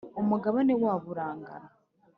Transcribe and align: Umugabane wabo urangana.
Umugabane 0.21 0.73
wabo 0.83 1.07
urangana. 1.13 1.69